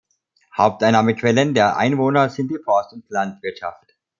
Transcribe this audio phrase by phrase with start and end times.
[0.57, 3.95] Haupteinnahmequellen der Einwohner sind die Forst- und Landwirtschaft.